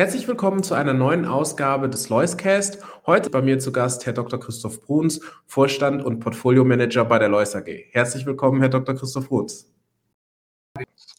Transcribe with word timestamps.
Herzlich 0.00 0.26
willkommen 0.26 0.62
zu 0.62 0.72
einer 0.72 0.94
neuen 0.94 1.26
Ausgabe 1.26 1.86
des 1.86 2.08
Loiscast. 2.08 2.78
Heute 3.04 3.28
bei 3.28 3.42
mir 3.42 3.58
zu 3.58 3.70
Gast 3.70 4.06
Herr 4.06 4.14
Dr. 4.14 4.40
Christoph 4.40 4.80
Bruns, 4.80 5.20
Vorstand 5.46 6.02
und 6.02 6.20
Portfolio-Manager 6.20 7.04
bei 7.04 7.18
der 7.18 7.28
Lois 7.28 7.54
AG. 7.54 7.68
Herzlich 7.90 8.24
willkommen, 8.24 8.60
Herr 8.60 8.70
Dr. 8.70 8.94
Christoph 8.94 9.28
Bruns. 9.28 9.70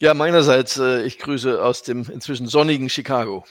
Ja, 0.00 0.14
meinerseits, 0.14 0.78
äh, 0.80 1.02
ich 1.04 1.20
grüße 1.20 1.62
aus 1.62 1.84
dem 1.84 2.06
inzwischen 2.12 2.48
sonnigen 2.48 2.88
Chicago. 2.88 3.44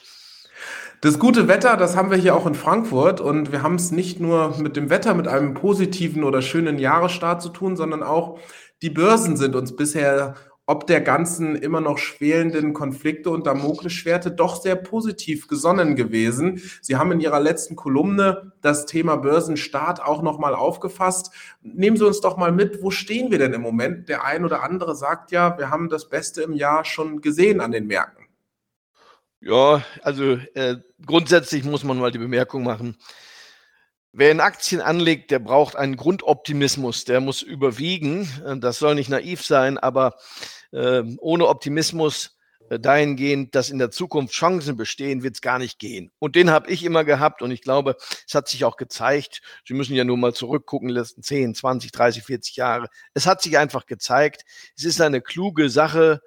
Das 0.99 1.17
gute 1.17 1.47
Wetter, 1.47 1.77
das 1.77 1.95
haben 1.95 2.11
wir 2.11 2.17
hier 2.17 2.35
auch 2.35 2.45
in 2.45 2.53
Frankfurt 2.53 3.21
und 3.21 3.53
wir 3.53 3.63
haben 3.63 3.75
es 3.75 3.91
nicht 3.91 4.19
nur 4.19 4.57
mit 4.57 4.75
dem 4.75 4.89
Wetter, 4.89 5.13
mit 5.13 5.29
einem 5.29 5.53
positiven 5.53 6.25
oder 6.25 6.41
schönen 6.41 6.77
Jahresstart 6.77 7.41
zu 7.41 7.47
tun, 7.47 7.77
sondern 7.77 8.03
auch 8.03 8.37
die 8.81 8.89
Börsen 8.89 9.37
sind 9.37 9.55
uns 9.55 9.77
bisher 9.77 10.35
ob 10.65 10.87
der 10.87 11.01
ganzen 11.01 11.55
immer 11.55 11.81
noch 11.81 11.97
schwelenden 11.97 12.73
Konflikte 12.73 13.29
und 13.29 13.47
Damoklesschwerte 13.47 14.31
doch 14.31 14.61
sehr 14.61 14.75
positiv 14.75 15.47
gesonnen 15.47 15.95
gewesen. 15.95 16.61
Sie 16.81 16.95
haben 16.95 17.11
in 17.11 17.19
Ihrer 17.19 17.39
letzten 17.39 17.75
Kolumne 17.75 18.53
das 18.61 18.85
Thema 18.85 19.17
Börsenstart 19.17 20.01
auch 20.01 20.21
nochmal 20.21 20.55
aufgefasst. 20.55 21.31
Nehmen 21.61 21.97
Sie 21.97 22.05
uns 22.05 22.21
doch 22.21 22.37
mal 22.37 22.51
mit, 22.51 22.81
wo 22.81 22.91
stehen 22.91 23.31
wir 23.31 23.39
denn 23.39 23.53
im 23.53 23.61
Moment? 23.61 24.07
Der 24.07 24.23
ein 24.23 24.45
oder 24.45 24.63
andere 24.63 24.95
sagt 24.95 25.31
ja, 25.31 25.57
wir 25.57 25.69
haben 25.69 25.89
das 25.89 26.09
Beste 26.09 26.41
im 26.41 26.53
Jahr 26.53 26.85
schon 26.85 27.21
gesehen 27.21 27.59
an 27.59 27.71
den 27.71 27.87
Märkten. 27.87 28.25
Ja, 29.41 29.83
also 30.03 30.37
äh, 30.53 30.77
grundsätzlich 31.05 31.63
muss 31.63 31.83
man 31.83 31.97
mal 31.97 32.11
die 32.11 32.19
Bemerkung 32.19 32.63
machen, 32.63 32.95
Wer 34.13 34.31
in 34.31 34.41
Aktien 34.41 34.81
anlegt, 34.81 35.31
der 35.31 35.39
braucht 35.39 35.77
einen 35.77 35.95
Grundoptimismus, 35.95 37.05
der 37.05 37.21
muss 37.21 37.41
überwiegen. 37.41 38.27
Das 38.59 38.77
soll 38.77 38.95
nicht 38.95 39.09
naiv 39.09 39.45
sein, 39.45 39.77
aber 39.77 40.15
äh, 40.73 41.03
ohne 41.19 41.47
Optimismus 41.47 42.37
äh, 42.69 42.77
dahingehend, 42.77 43.55
dass 43.55 43.69
in 43.69 43.79
der 43.79 43.89
Zukunft 43.89 44.33
Chancen 44.33 44.75
bestehen, 44.75 45.23
wird 45.23 45.35
es 45.35 45.41
gar 45.41 45.59
nicht 45.59 45.79
gehen. 45.79 46.11
Und 46.19 46.35
den 46.35 46.49
habe 46.49 46.69
ich 46.69 46.83
immer 46.83 47.05
gehabt 47.05 47.41
und 47.41 47.51
ich 47.51 47.61
glaube, 47.61 47.95
es 48.27 48.35
hat 48.35 48.49
sich 48.49 48.65
auch 48.65 48.75
gezeigt. 48.75 49.41
Sie 49.65 49.73
müssen 49.73 49.95
ja 49.95 50.03
nur 50.03 50.17
mal 50.17 50.33
zurückgucken, 50.33 50.89
letzten 50.89 51.23
10, 51.23 51.55
20, 51.55 51.93
30, 51.93 52.23
40 52.23 52.55
Jahre. 52.57 52.87
Es 53.13 53.27
hat 53.27 53.41
sich 53.41 53.57
einfach 53.57 53.85
gezeigt, 53.85 54.43
es 54.75 54.83
ist 54.83 54.99
eine 54.99 55.21
kluge 55.21 55.69
Sache, 55.69 56.21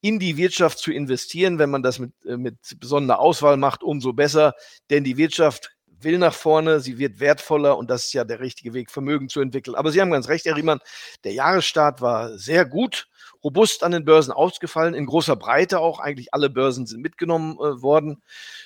in 0.00 0.18
die 0.18 0.36
Wirtschaft 0.36 0.78
zu 0.78 0.92
investieren. 0.92 1.58
Wenn 1.58 1.70
man 1.70 1.82
das 1.82 1.98
mit, 1.98 2.12
äh, 2.26 2.36
mit 2.36 2.58
besonderer 2.78 3.20
Auswahl 3.20 3.56
macht, 3.56 3.82
umso 3.82 4.12
besser. 4.12 4.54
Denn 4.90 5.02
die 5.02 5.16
Wirtschaft 5.16 5.73
will 6.00 6.18
nach 6.18 6.34
vorne, 6.34 6.80
sie 6.80 6.98
wird 6.98 7.20
wertvoller 7.20 7.76
und 7.76 7.90
das 7.90 8.06
ist 8.06 8.12
ja 8.12 8.24
der 8.24 8.40
richtige 8.40 8.74
Weg, 8.74 8.90
Vermögen 8.90 9.28
zu 9.28 9.40
entwickeln. 9.40 9.74
Aber 9.74 9.90
Sie 9.90 10.00
haben 10.00 10.10
ganz 10.10 10.28
recht, 10.28 10.44
Herr 10.44 10.56
Riemann, 10.56 10.80
der 11.24 11.32
Jahresstart 11.32 12.00
war 12.00 12.36
sehr 12.38 12.64
gut 12.64 13.08
robust 13.44 13.84
an 13.84 13.92
den 13.92 14.04
Börsen 14.04 14.32
ausgefallen, 14.32 14.94
in 14.94 15.06
großer 15.06 15.36
Breite 15.36 15.78
auch. 15.78 15.98
Eigentlich 16.00 16.32
alle 16.32 16.48
Börsen 16.48 16.86
sind 16.86 17.02
mitgenommen 17.02 17.56
äh, 17.58 17.82
worden. 17.82 18.22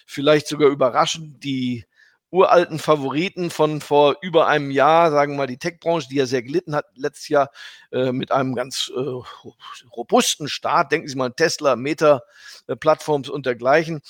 Vielleicht 0.06 0.46
sogar 0.46 0.70
überraschend 0.70 1.42
die 1.42 1.84
uralten 2.30 2.78
Favoriten 2.78 3.50
von 3.50 3.80
vor 3.80 4.16
über 4.20 4.46
einem 4.46 4.70
Jahr, 4.70 5.10
sagen 5.10 5.32
wir 5.32 5.38
mal 5.38 5.46
die 5.46 5.58
Tech-Branche, 5.58 6.08
die 6.10 6.16
ja 6.16 6.26
sehr 6.26 6.42
gelitten 6.42 6.74
hat 6.77 6.84
letztes 6.94 7.28
Jahr 7.28 7.50
äh, 7.90 8.12
mit 8.12 8.30
einem 8.33 8.55
ganz 8.55 8.92
äh, 8.94 9.00
robusten 9.90 10.48
Start. 10.48 10.92
Denken 10.92 11.08
Sie 11.08 11.17
mal 11.17 11.27
an 11.27 11.36
Tesla, 11.36 11.74
Meta, 11.74 12.22
äh, 12.67 13.30
und 13.30 13.46
dergleichen. 13.46 14.02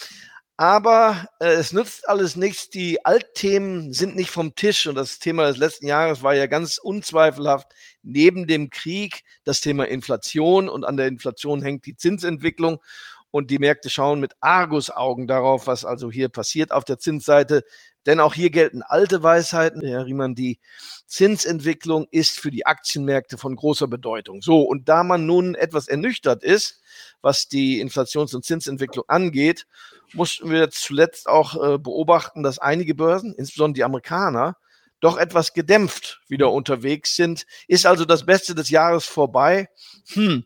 Aber 0.60 1.28
äh, 1.38 1.52
es 1.52 1.72
nützt 1.72 2.08
alles 2.08 2.34
nichts. 2.34 2.69
Die 2.69 3.04
Altthemen 3.04 3.92
sind 3.92 4.16
nicht 4.16 4.30
vom 4.30 4.56
Tisch. 4.56 4.88
Und 4.88 4.96
das 4.96 5.20
Thema 5.20 5.46
des 5.46 5.56
letzten 5.56 5.86
Jahres 5.86 6.24
war 6.24 6.34
ja 6.34 6.46
ganz 6.46 6.78
unzweifelhaft 6.78 7.69
neben 8.02 8.48
dem 8.48 8.69
Krieg 8.69 9.22
das 9.44 9.60
Thema 9.60 9.86
Inflation. 9.86 10.69
Und 10.69 10.84
an 10.84 10.96
der 10.96 11.06
Inflation 11.06 11.62
hängt 11.62 11.86
die 11.86 11.94
Zinsentwicklung. 11.94 12.82
Und 13.30 13.52
die 13.52 13.60
Märkte 13.60 13.88
schauen 13.88 14.19
mit 14.19 14.32
Argusaugen 14.41 15.28
darauf, 15.28 15.69
was 15.69 15.84
also 15.84 16.10
hier 16.10 16.28
passiert 16.28 16.72
auf 16.72 16.84
der 16.84 16.98
Zinsseite. 16.98 17.62
Denn 18.06 18.19
auch 18.19 18.34
hier 18.34 18.50
gelten 18.50 18.82
alte 18.82 19.22
Weisheiten. 19.22 19.86
Herr 19.86 20.06
Riemann, 20.06 20.34
die 20.34 20.58
Zinsentwicklung 21.06 22.08
ist 22.10 22.40
für 22.40 22.50
die 22.50 22.66
Aktienmärkte 22.66 23.38
von 23.38 23.54
großer 23.54 23.86
Bedeutung. 23.86 24.42
So, 24.42 24.62
und 24.62 24.88
da 24.88 25.04
man 25.04 25.25
nun 25.25 25.54
etwas 25.54 25.86
ernüchtert 25.86 26.42
ist, 26.42 26.80
was 27.20 27.46
die 27.46 27.80
Inflations- 27.80 28.34
und 28.34 28.44
Zinsentwicklung 28.44 29.04
angeht, 29.06 29.66
mussten 30.14 30.50
wir 30.50 30.70
zuletzt 30.70 31.28
auch 31.28 31.54
äh, 31.54 31.78
beobachten, 31.78 32.42
dass 32.42 32.58
einige 32.58 32.94
Börsen, 32.94 33.34
insbesondere 33.36 33.74
die 33.74 33.84
Amerikaner, 33.84 34.56
doch 35.00 35.16
etwas 35.16 35.52
gedämpft 35.52 36.20
wieder 36.28 36.50
unterwegs 36.50 37.14
sind. 37.16 37.46
Ist 37.66 37.86
also 37.86 38.04
das 38.04 38.26
Beste 38.26 38.54
des 38.54 38.70
Jahres 38.70 39.06
vorbei. 39.06 39.69
Hm. 40.12 40.44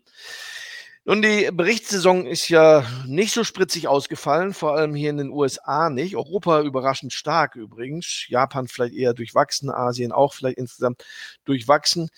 Nun, 1.05 1.21
die 1.21 1.51
Berichtssaison 1.53 2.27
ist 2.27 2.49
ja 2.49 2.87
nicht 3.07 3.33
so 3.33 3.43
spritzig 3.43 3.89
ausgefallen, 3.89 4.55
vor 4.55 4.77
allem 4.77 4.95
hier 4.95 5.11
in 5.11 5.17
den 5.17 5.31
USA 5.31 5.91
nicht. 5.91 6.15
Europa 6.15 6.61
überraschend 6.61 7.13
stark 7.13 7.57
übrigens. 7.57 8.27
Japan 8.29 8.69
vielleicht 8.69 8.95
eher 8.95 9.13
durchwachsen, 9.13 9.69
Asien 9.69 10.13
auch 10.13 10.33
vielleicht 10.33 10.59
insgesamt 10.59 11.05
durchwachsen. 11.45 12.09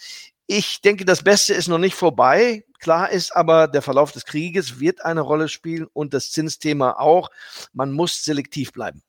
Ich 0.46 0.82
denke, 0.82 1.04
das 1.04 1.22
Beste 1.22 1.54
ist 1.54 1.68
noch 1.68 1.78
nicht 1.78 1.94
vorbei. 1.94 2.64
Klar 2.78 3.10
ist 3.10 3.34
aber, 3.34 3.66
der 3.66 3.80
Verlauf 3.80 4.12
des 4.12 4.26
Krieges 4.26 4.78
wird 4.78 5.02
eine 5.04 5.22
Rolle 5.22 5.48
spielen 5.48 5.86
und 5.92 6.12
das 6.12 6.30
Zinsthema 6.32 6.92
auch. 6.98 7.30
Man 7.72 7.92
muss 7.92 8.24
selektiv 8.24 8.72
bleiben. 8.72 9.02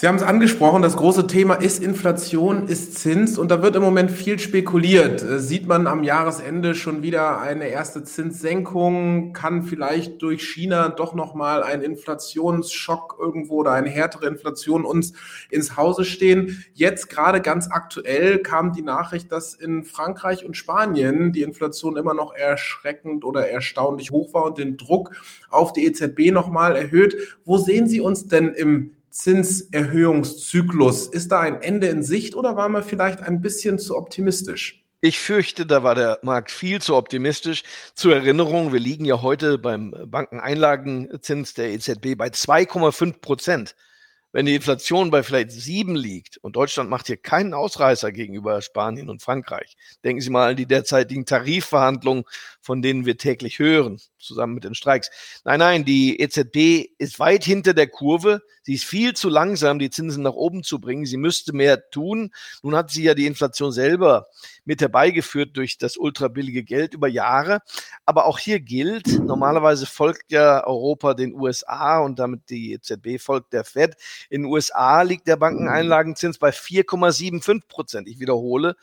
Sie 0.00 0.08
haben 0.08 0.16
es 0.16 0.22
angesprochen, 0.22 0.80
das 0.80 0.96
große 0.96 1.26
Thema 1.26 1.56
ist 1.56 1.82
Inflation, 1.82 2.68
ist 2.68 2.94
Zins 2.98 3.36
und 3.36 3.50
da 3.50 3.60
wird 3.60 3.76
im 3.76 3.82
Moment 3.82 4.10
viel 4.10 4.38
spekuliert. 4.38 5.22
Äh, 5.22 5.40
sieht 5.40 5.66
man 5.66 5.86
am 5.86 6.04
Jahresende 6.04 6.74
schon 6.74 7.02
wieder 7.02 7.38
eine 7.38 7.66
erste 7.68 8.02
Zinssenkung? 8.02 9.34
Kann 9.34 9.62
vielleicht 9.62 10.22
durch 10.22 10.40
China 10.40 10.88
doch 10.88 11.12
nochmal 11.12 11.62
ein 11.62 11.82
Inflationsschock 11.82 13.18
irgendwo 13.20 13.56
oder 13.56 13.72
eine 13.72 13.90
härtere 13.90 14.26
Inflation 14.26 14.86
uns 14.86 15.12
ins 15.50 15.76
Hause 15.76 16.06
stehen? 16.06 16.64
Jetzt 16.72 17.10
gerade 17.10 17.42
ganz 17.42 17.68
aktuell 17.70 18.38
kam 18.38 18.72
die 18.72 18.80
Nachricht, 18.80 19.30
dass 19.30 19.52
in 19.52 19.84
Frankreich 19.84 20.46
und 20.46 20.56
Spanien 20.56 21.34
die 21.34 21.42
Inflation 21.42 21.98
immer 21.98 22.14
noch 22.14 22.32
erschreckend 22.32 23.22
oder 23.22 23.50
erstaunlich 23.50 24.12
hoch 24.12 24.32
war 24.32 24.44
und 24.44 24.56
den 24.56 24.78
Druck 24.78 25.10
auf 25.50 25.74
die 25.74 25.84
EZB 25.84 26.32
nochmal 26.32 26.74
erhöht. 26.74 27.36
Wo 27.44 27.58
sehen 27.58 27.86
Sie 27.86 28.00
uns 28.00 28.28
denn 28.28 28.54
im 28.54 28.92
Zinserhöhungszyklus. 29.10 31.06
Ist 31.08 31.32
da 31.32 31.40
ein 31.40 31.60
Ende 31.62 31.88
in 31.88 32.02
Sicht 32.02 32.34
oder 32.34 32.56
war 32.56 32.68
man 32.68 32.82
vielleicht 32.82 33.20
ein 33.20 33.40
bisschen 33.40 33.78
zu 33.78 33.96
optimistisch? 33.96 34.84
Ich 35.02 35.18
fürchte, 35.18 35.64
da 35.64 35.82
war 35.82 35.94
der 35.94 36.18
Markt 36.22 36.50
viel 36.50 36.82
zu 36.82 36.94
optimistisch. 36.94 37.62
Zur 37.94 38.14
Erinnerung, 38.14 38.72
wir 38.72 38.80
liegen 38.80 39.06
ja 39.06 39.22
heute 39.22 39.56
beim 39.56 39.94
Bankeneinlagenzins 40.06 41.54
der 41.54 41.70
EZB 41.70 42.16
bei 42.16 42.28
2,5 42.28 43.20
Prozent. 43.20 43.74
Wenn 44.32 44.46
die 44.46 44.54
Inflation 44.54 45.10
bei 45.10 45.24
vielleicht 45.24 45.50
sieben 45.50 45.96
liegt 45.96 46.36
und 46.36 46.54
Deutschland 46.54 46.88
macht 46.88 47.08
hier 47.08 47.16
keinen 47.16 47.52
Ausreißer 47.52 48.12
gegenüber 48.12 48.62
Spanien 48.62 49.08
und 49.08 49.22
Frankreich, 49.22 49.76
denken 50.04 50.20
Sie 50.20 50.30
mal 50.30 50.50
an 50.50 50.56
die 50.56 50.66
derzeitigen 50.66 51.26
Tarifverhandlungen, 51.26 52.24
von 52.60 52.80
denen 52.80 53.06
wir 53.06 53.16
täglich 53.16 53.58
hören, 53.58 54.00
zusammen 54.20 54.54
mit 54.54 54.64
den 54.64 54.74
Streiks. 54.74 55.10
Nein, 55.44 55.58
nein, 55.58 55.84
die 55.84 56.20
EZB 56.20 56.90
ist 56.98 57.18
weit 57.18 57.44
hinter 57.44 57.74
der 57.74 57.88
Kurve. 57.88 58.42
Sie 58.62 58.74
ist 58.74 58.84
viel 58.84 59.14
zu 59.14 59.28
langsam, 59.28 59.78
die 59.78 59.90
Zinsen 59.90 60.22
nach 60.22 60.34
oben 60.34 60.62
zu 60.62 60.80
bringen. 60.80 61.06
Sie 61.06 61.16
müsste 61.16 61.54
mehr 61.54 61.90
tun. 61.90 62.30
Nun 62.62 62.76
hat 62.76 62.90
sie 62.90 63.02
ja 63.02 63.14
die 63.14 63.26
Inflation 63.26 63.72
selber 63.72 64.28
mit 64.64 64.80
herbeigeführt 64.80 65.56
durch 65.56 65.78
das 65.78 65.96
ultrabillige 65.96 66.62
Geld 66.62 66.94
über 66.94 67.08
Jahre. 67.08 67.60
Aber 68.04 68.26
auch 68.26 68.38
hier 68.38 68.60
gilt, 68.60 69.06
normalerweise 69.18 69.86
folgt 69.86 70.30
ja 70.30 70.64
Europa 70.66 71.14
den 71.14 71.34
USA 71.34 71.98
und 72.00 72.18
damit 72.18 72.50
die 72.50 72.72
EZB 72.72 73.18
folgt 73.20 73.52
der 73.52 73.64
Fed. 73.64 73.96
In 74.28 74.42
den 74.42 74.52
USA 74.52 75.02
liegt 75.02 75.26
der 75.26 75.36
Bankeneinlagenzins 75.36 76.38
bei 76.38 76.50
4,75 76.50 77.62
Prozent. 77.66 78.08
Ich 78.08 78.20
wiederhole, 78.20 78.76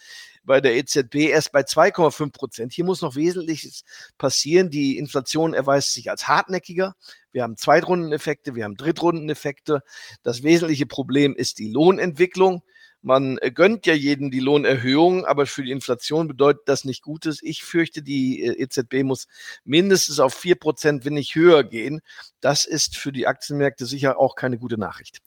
bei 0.48 0.62
der 0.62 0.76
EZB 0.76 1.30
erst 1.30 1.52
bei 1.52 1.62
2,5 1.62 2.32
Prozent. 2.32 2.74
Hier 2.74 2.86
muss 2.86 3.02
noch 3.02 3.16
Wesentliches 3.16 3.84
passieren. 4.18 4.72
Die 4.72 4.98
Inflation 4.98 5.54
erweist 5.54 5.94
sich 5.94 6.10
als 6.10 6.28
hartnäckiger. 6.28 6.96
Wir 7.32 7.44
haben 7.44 7.58
Zweitrundeneffekte, 7.58 8.56
wir 8.56 8.64
haben 8.64 8.78
Drittrundeneffekte. 8.78 9.84
Das 10.24 10.42
wesentliche 10.42 10.88
Problem 10.88 11.36
ist 11.36 11.60
die 11.60 11.70
Lohnentwicklung. 11.70 12.64
Man 13.04 13.38
gönnt 13.54 13.86
ja 13.86 13.94
jedem 13.94 14.32
die 14.32 14.40
Lohnerhöhung, 14.40 15.26
aber 15.26 15.46
für 15.46 15.64
die 15.64 15.72
Inflation 15.72 16.28
bedeutet 16.28 16.64
das 16.66 16.84
nicht 16.84 17.04
Gutes. 17.04 17.44
Ich 17.44 17.64
fürchte, 17.64 18.02
die 18.02 18.42
äh, 18.42 18.62
EZB 18.64 19.04
muss 19.04 19.28
mindestens 19.64 20.20
auf 20.20 20.34
vier 20.34 20.56
Prozent, 20.56 21.06
wenn 21.06 21.14
nicht 21.14 21.36
höher 21.36 21.64
gehen. 21.64 22.02
Das 22.40 22.66
ist 22.66 22.98
für 22.98 23.12
die 23.12 23.28
Aktienmärkte 23.28 23.86
sicher 23.86 24.18
auch 24.18 24.36
keine 24.36 24.58
gute 24.58 24.80
Nachricht. 24.80 25.20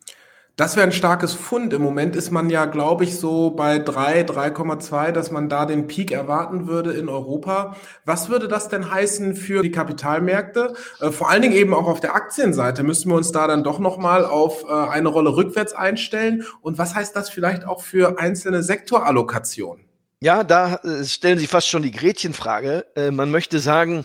Das 0.60 0.76
wäre 0.76 0.86
ein 0.86 0.92
starkes 0.92 1.32
Fund. 1.32 1.72
Im 1.72 1.80
Moment 1.80 2.14
ist 2.14 2.30
man 2.32 2.50
ja, 2.50 2.66
glaube 2.66 3.04
ich, 3.04 3.16
so 3.16 3.48
bei 3.48 3.78
3, 3.78 4.26
3,2, 4.26 5.10
dass 5.10 5.30
man 5.30 5.48
da 5.48 5.64
den 5.64 5.86
Peak 5.86 6.10
erwarten 6.10 6.66
würde 6.66 6.92
in 6.92 7.08
Europa. 7.08 7.76
Was 8.04 8.28
würde 8.28 8.46
das 8.46 8.68
denn 8.68 8.90
heißen 8.90 9.36
für 9.36 9.62
die 9.62 9.70
Kapitalmärkte? 9.70 10.74
Äh, 11.00 11.12
vor 11.12 11.30
allen 11.30 11.40
Dingen 11.40 11.54
eben 11.54 11.72
auch 11.72 11.86
auf 11.86 12.00
der 12.00 12.14
Aktienseite. 12.14 12.82
Müssen 12.82 13.10
wir 13.10 13.16
uns 13.16 13.32
da 13.32 13.46
dann 13.46 13.64
doch 13.64 13.78
nochmal 13.78 14.26
auf 14.26 14.64
äh, 14.64 14.70
eine 14.70 15.08
Rolle 15.08 15.34
rückwärts 15.34 15.72
einstellen? 15.72 16.44
Und 16.60 16.76
was 16.76 16.94
heißt 16.94 17.16
das 17.16 17.30
vielleicht 17.30 17.64
auch 17.64 17.80
für 17.80 18.18
einzelne 18.18 18.62
Sektorallokationen? 18.62 19.86
Ja, 20.20 20.44
da 20.44 20.74
äh, 20.84 21.04
stellen 21.06 21.38
Sie 21.38 21.46
fast 21.46 21.68
schon 21.68 21.80
die 21.80 21.90
Gretchenfrage. 21.90 22.84
Man 23.12 23.30
möchte 23.30 23.60
sagen, 23.60 24.04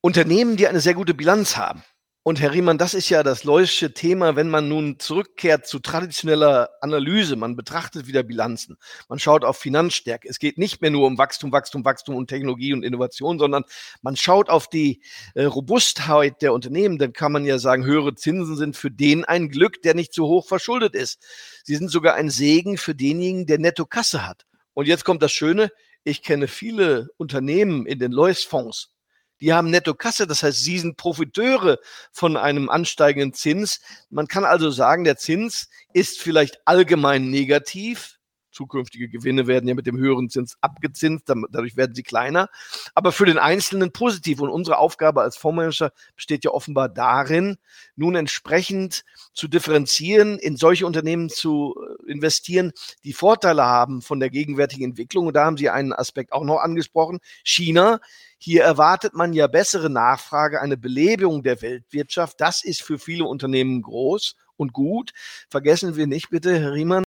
Unternehmen, 0.00 0.56
die 0.56 0.66
eine 0.66 0.80
sehr 0.80 0.94
gute 0.94 1.14
Bilanz 1.14 1.56
haben, 1.56 1.84
und 2.26 2.40
Herr 2.40 2.54
Riemann, 2.54 2.78
das 2.78 2.94
ist 2.94 3.10
ja 3.10 3.22
das 3.22 3.44
Leusche 3.44 3.92
Thema, 3.92 4.34
wenn 4.34 4.48
man 4.48 4.66
nun 4.66 4.98
zurückkehrt 4.98 5.66
zu 5.66 5.78
traditioneller 5.78 6.70
Analyse. 6.80 7.36
Man 7.36 7.54
betrachtet 7.54 8.06
wieder 8.06 8.22
Bilanzen. 8.22 8.78
Man 9.10 9.18
schaut 9.18 9.44
auf 9.44 9.58
Finanzstärke. 9.58 10.26
Es 10.26 10.38
geht 10.38 10.56
nicht 10.56 10.80
mehr 10.80 10.90
nur 10.90 11.06
um 11.06 11.18
Wachstum, 11.18 11.52
Wachstum, 11.52 11.84
Wachstum 11.84 12.14
und 12.14 12.28
Technologie 12.28 12.72
und 12.72 12.82
Innovation, 12.82 13.38
sondern 13.38 13.64
man 14.00 14.16
schaut 14.16 14.48
auf 14.48 14.68
die 14.68 15.02
äh, 15.34 15.44
Robustheit 15.44 16.40
der 16.40 16.54
Unternehmen. 16.54 16.96
Dann 16.96 17.12
kann 17.12 17.30
man 17.30 17.44
ja 17.44 17.58
sagen, 17.58 17.84
höhere 17.84 18.14
Zinsen 18.14 18.56
sind 18.56 18.74
für 18.74 18.90
den 18.90 19.26
ein 19.26 19.50
Glück, 19.50 19.82
der 19.82 19.94
nicht 19.94 20.14
zu 20.14 20.24
hoch 20.24 20.46
verschuldet 20.46 20.94
ist. 20.94 21.22
Sie 21.62 21.76
sind 21.76 21.90
sogar 21.90 22.14
ein 22.14 22.30
Segen 22.30 22.78
für 22.78 22.94
denjenigen, 22.94 23.44
der 23.44 23.58
Nettokasse 23.58 24.26
hat. 24.26 24.46
Und 24.72 24.88
jetzt 24.88 25.04
kommt 25.04 25.22
das 25.22 25.32
Schöne. 25.32 25.70
Ich 26.04 26.22
kenne 26.22 26.48
viele 26.48 27.08
Unternehmen 27.18 27.84
in 27.84 27.98
den 27.98 28.12
Lois-Fonds, 28.12 28.93
die 29.40 29.52
haben 29.52 29.70
Netto-Kasse, 29.70 30.26
das 30.26 30.42
heißt, 30.42 30.62
sie 30.62 30.78
sind 30.78 30.96
Profiteure 30.96 31.78
von 32.12 32.36
einem 32.36 32.70
ansteigenden 32.70 33.32
Zins. 33.32 33.80
Man 34.10 34.28
kann 34.28 34.44
also 34.44 34.70
sagen, 34.70 35.04
der 35.04 35.16
Zins 35.16 35.68
ist 35.92 36.20
vielleicht 36.20 36.66
allgemein 36.66 37.30
negativ, 37.30 38.18
Zukünftige 38.54 39.08
Gewinne 39.08 39.46
werden 39.46 39.68
ja 39.68 39.74
mit 39.74 39.86
dem 39.86 39.98
höheren 39.98 40.30
Zins 40.30 40.56
abgezinst, 40.60 41.24
dadurch 41.28 41.76
werden 41.76 41.94
sie 41.94 42.02
kleiner, 42.02 42.48
aber 42.94 43.12
für 43.12 43.26
den 43.26 43.38
Einzelnen 43.38 43.92
positiv. 43.92 44.40
Und 44.40 44.48
unsere 44.48 44.78
Aufgabe 44.78 45.22
als 45.22 45.36
Fondsmanager 45.36 45.92
besteht 46.14 46.44
ja 46.44 46.52
offenbar 46.52 46.88
darin, 46.88 47.56
nun 47.96 48.14
entsprechend 48.14 49.04
zu 49.34 49.48
differenzieren, 49.48 50.38
in 50.38 50.56
solche 50.56 50.86
Unternehmen 50.86 51.28
zu 51.28 51.74
äh, 51.76 52.12
investieren, 52.12 52.72
die 53.02 53.12
Vorteile 53.12 53.64
haben 53.64 54.00
von 54.00 54.20
der 54.20 54.30
gegenwärtigen 54.30 54.84
Entwicklung. 54.84 55.26
Und 55.26 55.34
da 55.34 55.44
haben 55.44 55.56
Sie 55.56 55.68
einen 55.68 55.92
Aspekt 55.92 56.32
auch 56.32 56.44
noch 56.44 56.58
angesprochen. 56.58 57.18
China. 57.42 58.00
Hier 58.44 58.62
erwartet 58.62 59.14
man 59.14 59.32
ja 59.32 59.46
bessere 59.46 59.88
Nachfrage, 59.88 60.60
eine 60.60 60.76
Belebung 60.76 61.42
der 61.42 61.62
Weltwirtschaft. 61.62 62.42
Das 62.42 62.62
ist 62.62 62.82
für 62.82 62.98
viele 62.98 63.24
Unternehmen 63.24 63.80
groß 63.80 64.36
und 64.58 64.74
gut. 64.74 65.12
Vergessen 65.48 65.96
wir 65.96 66.06
nicht 66.06 66.28
bitte, 66.28 66.60
Herr 66.60 66.74
Riemann, 66.74 67.04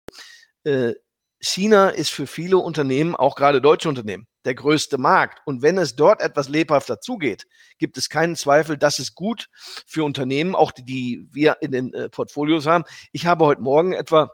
äh, 0.64 0.94
China 1.38 1.90
ist 1.90 2.08
für 2.08 2.26
viele 2.26 2.56
Unternehmen, 2.56 3.14
auch 3.14 3.34
gerade 3.34 3.60
deutsche 3.60 3.90
Unternehmen, 3.90 4.26
der 4.46 4.54
größte 4.54 4.96
Markt. 4.96 5.42
Und 5.44 5.60
wenn 5.60 5.76
es 5.76 5.94
dort 5.94 6.22
etwas 6.22 6.48
lebhafter 6.48 7.00
zugeht, 7.00 7.46
gibt 7.76 7.98
es 7.98 8.08
keinen 8.08 8.36
Zweifel, 8.36 8.78
dass 8.78 8.98
es 8.98 9.14
gut 9.14 9.50
für 9.86 10.04
Unternehmen, 10.04 10.54
auch 10.54 10.72
die, 10.72 10.86
die 10.86 11.28
wir 11.32 11.58
in 11.60 11.70
den 11.70 11.92
äh, 11.92 12.08
Portfolios 12.08 12.64
haben. 12.64 12.84
Ich 13.12 13.26
habe 13.26 13.44
heute 13.44 13.60
Morgen 13.60 13.92
etwa 13.92 14.30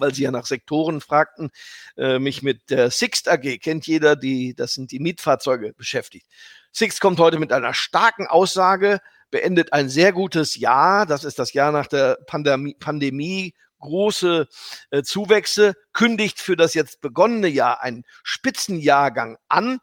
weil 0.00 0.14
Sie 0.14 0.22
ja 0.22 0.30
nach 0.30 0.46
Sektoren 0.46 1.00
fragten, 1.00 1.50
äh, 1.96 2.18
mich 2.18 2.42
mit 2.42 2.70
der 2.70 2.90
Sixt 2.90 3.28
AG, 3.28 3.58
kennt 3.60 3.86
jeder, 3.86 4.16
die, 4.16 4.54
das 4.54 4.74
sind 4.74 4.92
die 4.92 5.00
Mietfahrzeuge 5.00 5.72
beschäftigt. 5.74 6.26
Sixt 6.72 7.00
kommt 7.00 7.18
heute 7.18 7.38
mit 7.38 7.52
einer 7.52 7.74
starken 7.74 8.26
Aussage, 8.26 9.00
beendet 9.30 9.72
ein 9.72 9.88
sehr 9.88 10.12
gutes 10.12 10.56
Jahr, 10.56 11.06
das 11.06 11.24
ist 11.24 11.38
das 11.38 11.52
Jahr 11.52 11.72
nach 11.72 11.86
der 11.86 12.18
Pandemie, 12.26 12.74
Pandemie 12.78 13.54
große 13.80 14.46
äh, 14.90 15.02
Zuwächse, 15.02 15.74
kündigt 15.92 16.38
für 16.38 16.56
das 16.56 16.74
jetzt 16.74 17.00
begonnene 17.00 17.48
Jahr 17.48 17.82
einen 17.82 18.04
Spitzenjahrgang 18.22 19.36
an 19.48 19.80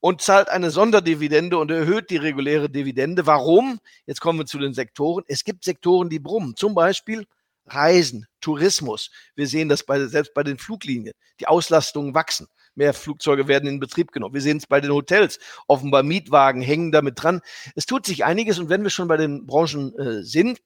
und 0.00 0.20
zahlt 0.20 0.48
eine 0.48 0.70
Sonderdividende 0.70 1.56
und 1.56 1.70
erhöht 1.70 2.10
die 2.10 2.16
reguläre 2.16 2.68
Dividende. 2.68 3.26
Warum? 3.26 3.78
Jetzt 4.06 4.20
kommen 4.20 4.38
wir 4.40 4.46
zu 4.46 4.58
den 4.58 4.74
Sektoren. 4.74 5.24
Es 5.28 5.44
gibt 5.44 5.64
Sektoren, 5.64 6.08
die 6.08 6.18
brummen. 6.18 6.56
Zum 6.56 6.74
Beispiel 6.74 7.26
Reisen, 7.66 8.26
Tourismus. 8.44 9.10
Wir 9.34 9.46
sehen 9.46 9.68
das 9.70 9.84
bei, 9.84 10.04
selbst 10.06 10.34
bei 10.34 10.42
den 10.42 10.58
Fluglinien. 10.58 11.14
Die 11.40 11.48
Auslastungen 11.48 12.14
wachsen. 12.14 12.46
Mehr 12.74 12.92
Flugzeuge 12.92 13.48
werden 13.48 13.68
in 13.68 13.80
Betrieb 13.80 14.12
genommen. 14.12 14.34
Wir 14.34 14.42
sehen 14.42 14.58
es 14.58 14.66
bei 14.66 14.80
den 14.80 14.92
Hotels. 14.92 15.38
Offenbar 15.66 16.02
Mietwagen 16.02 16.60
hängen 16.60 16.92
damit 16.92 17.22
dran. 17.22 17.40
Es 17.74 17.86
tut 17.86 18.04
sich 18.04 18.24
einiges. 18.24 18.58
Und 18.58 18.68
wenn 18.68 18.82
wir 18.82 18.90
schon 18.90 19.08
bei 19.08 19.16
den 19.16 19.46
Branchen 19.46 19.98
äh, 19.98 20.22
sind, 20.22 20.58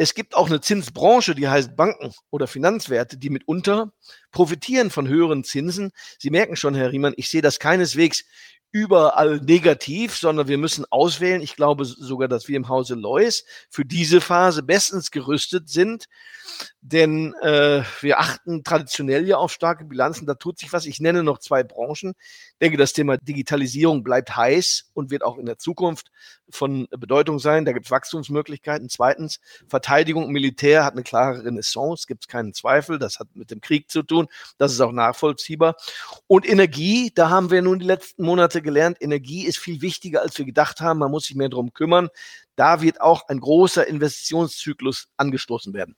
es 0.00 0.14
gibt 0.14 0.36
auch 0.36 0.46
eine 0.46 0.60
Zinsbranche, 0.60 1.34
die 1.34 1.48
heißt 1.48 1.74
Banken 1.74 2.12
oder 2.30 2.46
Finanzwerte, 2.46 3.18
die 3.18 3.30
mitunter 3.30 3.92
profitieren 4.30 4.90
von 4.90 5.08
höheren 5.08 5.42
Zinsen. 5.42 5.90
Sie 6.20 6.30
merken 6.30 6.54
schon, 6.54 6.76
Herr 6.76 6.92
Riemann, 6.92 7.14
ich 7.16 7.28
sehe 7.28 7.42
das 7.42 7.58
keineswegs 7.58 8.24
überall 8.70 9.38
negativ, 9.40 10.16
sondern 10.16 10.48
wir 10.48 10.58
müssen 10.58 10.84
auswählen. 10.90 11.40
Ich 11.40 11.56
glaube 11.56 11.84
sogar, 11.84 12.28
dass 12.28 12.48
wir 12.48 12.56
im 12.56 12.68
Hause 12.68 12.94
Lois 12.94 13.44
für 13.70 13.84
diese 13.84 14.20
Phase 14.20 14.62
bestens 14.62 15.10
gerüstet 15.10 15.68
sind, 15.68 16.06
denn 16.80 17.34
äh, 17.42 17.82
wir 18.00 18.20
achten 18.20 18.64
traditionell 18.64 19.26
ja 19.26 19.36
auf 19.38 19.52
starke 19.52 19.84
Bilanzen. 19.84 20.26
Da 20.26 20.34
tut 20.34 20.58
sich 20.58 20.72
was. 20.72 20.86
Ich 20.86 21.00
nenne 21.00 21.22
noch 21.22 21.38
zwei 21.38 21.62
Branchen. 21.62 22.14
Ich 22.60 22.66
denke, 22.66 22.76
das 22.76 22.92
Thema 22.92 23.18
Digitalisierung 23.18 24.02
bleibt 24.02 24.34
heiß 24.34 24.90
und 24.92 25.12
wird 25.12 25.22
auch 25.22 25.38
in 25.38 25.46
der 25.46 25.58
Zukunft 25.58 26.10
von 26.50 26.88
Bedeutung 26.90 27.38
sein. 27.38 27.64
Da 27.64 27.70
gibt 27.70 27.86
es 27.86 27.92
Wachstumsmöglichkeiten. 27.92 28.88
Zweitens, 28.88 29.38
Verteidigung 29.68 30.24
und 30.24 30.32
Militär 30.32 30.84
hat 30.84 30.94
eine 30.94 31.04
klare 31.04 31.44
Renaissance, 31.44 32.08
gibt 32.08 32.24
es 32.24 32.28
keinen 32.28 32.54
Zweifel. 32.54 32.98
Das 32.98 33.20
hat 33.20 33.28
mit 33.34 33.52
dem 33.52 33.60
Krieg 33.60 33.88
zu 33.92 34.02
tun. 34.02 34.26
Das 34.56 34.72
ist 34.72 34.80
auch 34.80 34.90
nachvollziehbar. 34.90 35.76
Und 36.26 36.48
Energie, 36.48 37.12
da 37.14 37.30
haben 37.30 37.52
wir 37.52 37.62
nun 37.62 37.78
die 37.78 37.86
letzten 37.86 38.24
Monate 38.24 38.60
gelernt, 38.60 38.96
Energie 39.00 39.46
ist 39.46 39.58
viel 39.58 39.80
wichtiger, 39.80 40.22
als 40.22 40.36
wir 40.36 40.44
gedacht 40.44 40.80
haben. 40.80 40.98
Man 40.98 41.12
muss 41.12 41.26
sich 41.26 41.36
mehr 41.36 41.50
darum 41.50 41.72
kümmern. 41.72 42.08
Da 42.56 42.82
wird 42.82 43.00
auch 43.00 43.28
ein 43.28 43.38
großer 43.38 43.86
Investitionszyklus 43.86 45.06
angestoßen 45.16 45.74
werden. 45.74 45.94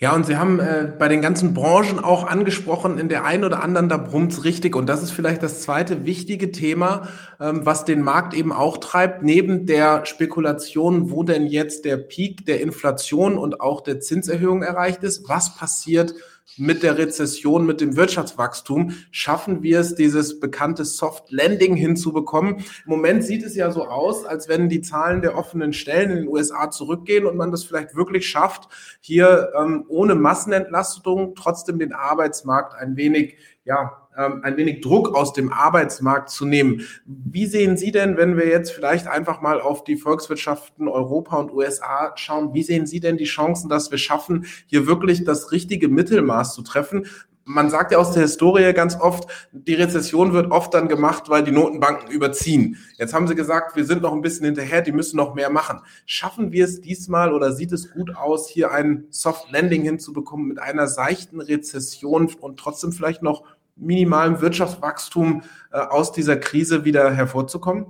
Ja, 0.00 0.14
und 0.14 0.26
Sie 0.26 0.36
haben 0.36 0.60
äh, 0.60 0.92
bei 0.96 1.08
den 1.08 1.20
ganzen 1.20 1.54
Branchen 1.54 1.98
auch 1.98 2.24
angesprochen, 2.24 2.98
in 2.98 3.08
der 3.08 3.24
einen 3.24 3.42
oder 3.42 3.64
anderen, 3.64 3.88
da 3.88 3.96
brummt's 3.96 4.44
richtig. 4.44 4.76
Und 4.76 4.86
das 4.86 5.02
ist 5.02 5.10
vielleicht 5.10 5.42
das 5.42 5.60
zweite 5.62 6.06
wichtige 6.06 6.52
Thema, 6.52 7.08
ähm, 7.40 7.66
was 7.66 7.84
den 7.84 8.02
Markt 8.02 8.32
eben 8.32 8.52
auch 8.52 8.78
treibt, 8.78 9.24
neben 9.24 9.66
der 9.66 10.06
Spekulation, 10.06 11.10
wo 11.10 11.24
denn 11.24 11.46
jetzt 11.48 11.84
der 11.84 11.96
Peak 11.96 12.46
der 12.46 12.60
Inflation 12.60 13.36
und 13.36 13.60
auch 13.60 13.80
der 13.80 13.98
Zinserhöhung 13.98 14.62
erreicht 14.62 15.02
ist. 15.02 15.28
Was 15.28 15.56
passiert 15.56 16.14
mit 16.56 16.82
der 16.82 16.98
Rezession, 16.98 17.66
mit 17.66 17.80
dem 17.80 17.96
Wirtschaftswachstum, 17.96 18.94
schaffen 19.10 19.62
wir 19.62 19.80
es, 19.80 19.94
dieses 19.94 20.40
bekannte 20.40 20.84
Soft 20.84 21.30
Landing 21.30 21.76
hinzubekommen. 21.76 22.56
Im 22.56 22.64
Moment 22.86 23.24
sieht 23.24 23.44
es 23.44 23.54
ja 23.54 23.70
so 23.70 23.86
aus, 23.86 24.24
als 24.24 24.48
wenn 24.48 24.68
die 24.68 24.80
Zahlen 24.80 25.22
der 25.22 25.36
offenen 25.36 25.72
Stellen 25.72 26.10
in 26.10 26.16
den 26.18 26.28
USA 26.28 26.70
zurückgehen 26.70 27.26
und 27.26 27.36
man 27.36 27.50
das 27.50 27.64
vielleicht 27.64 27.94
wirklich 27.94 28.28
schafft, 28.28 28.68
hier 29.00 29.52
ähm, 29.58 29.84
ohne 29.88 30.14
Massenentlastung 30.14 31.34
trotzdem 31.34 31.78
den 31.78 31.92
Arbeitsmarkt 31.92 32.74
ein 32.74 32.96
wenig 32.96 33.36
ja, 33.64 34.07
ähm, 34.18 34.40
ein 34.42 34.56
wenig 34.56 34.80
Druck 34.80 35.14
aus 35.14 35.32
dem 35.32 35.52
Arbeitsmarkt 35.52 36.28
zu 36.28 36.44
nehmen. 36.44 36.82
Wie 37.06 37.46
sehen 37.46 37.76
Sie 37.76 37.92
denn, 37.92 38.16
wenn 38.16 38.36
wir 38.36 38.48
jetzt 38.48 38.72
vielleicht 38.72 39.06
einfach 39.06 39.40
mal 39.40 39.60
auf 39.60 39.84
die 39.84 39.96
Volkswirtschaften 39.96 40.88
Europa 40.88 41.36
und 41.36 41.52
USA 41.52 42.12
schauen, 42.16 42.52
wie 42.52 42.62
sehen 42.62 42.86
Sie 42.86 43.00
denn 43.00 43.16
die 43.16 43.24
Chancen, 43.24 43.68
dass 43.68 43.90
wir 43.90 43.98
schaffen, 43.98 44.46
hier 44.66 44.86
wirklich 44.86 45.24
das 45.24 45.52
richtige 45.52 45.88
Mittelmaß 45.88 46.54
zu 46.54 46.62
treffen? 46.62 47.06
man 47.48 47.70
sagt 47.70 47.92
ja 47.92 47.98
aus 47.98 48.12
der 48.12 48.22
Historie 48.22 48.72
ganz 48.74 49.00
oft, 49.00 49.26
die 49.52 49.74
Rezession 49.74 50.32
wird 50.34 50.50
oft 50.52 50.72
dann 50.74 50.86
gemacht, 50.86 51.28
weil 51.28 51.42
die 51.42 51.50
Notenbanken 51.50 52.10
überziehen. 52.10 52.76
Jetzt 52.98 53.14
haben 53.14 53.26
sie 53.26 53.34
gesagt, 53.34 53.74
wir 53.74 53.86
sind 53.86 54.02
noch 54.02 54.12
ein 54.12 54.20
bisschen 54.20 54.44
hinterher, 54.44 54.82
die 54.82 54.92
müssen 54.92 55.16
noch 55.16 55.34
mehr 55.34 55.50
machen. 55.50 55.80
Schaffen 56.04 56.52
wir 56.52 56.66
es 56.66 56.82
diesmal 56.82 57.32
oder 57.32 57.52
sieht 57.52 57.72
es 57.72 57.90
gut 57.90 58.14
aus, 58.14 58.48
hier 58.48 58.70
ein 58.70 59.06
Soft 59.08 59.50
Landing 59.50 59.82
hinzubekommen 59.82 60.46
mit 60.46 60.58
einer 60.58 60.86
seichten 60.86 61.40
Rezession 61.40 62.30
und 62.38 62.60
trotzdem 62.60 62.92
vielleicht 62.92 63.22
noch 63.22 63.44
minimalem 63.78 64.40
Wirtschaftswachstum 64.40 65.42
äh, 65.72 65.78
aus 65.78 66.12
dieser 66.12 66.36
Krise 66.36 66.84
wieder 66.84 67.14
hervorzukommen? 67.14 67.86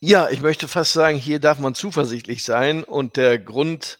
Ja, 0.00 0.28
ich 0.30 0.40
möchte 0.40 0.68
fast 0.68 0.92
sagen, 0.92 1.18
hier 1.18 1.40
darf 1.40 1.58
man 1.58 1.74
zuversichtlich 1.74 2.44
sein 2.44 2.84
und 2.84 3.16
der 3.16 3.38
Grund 3.38 3.98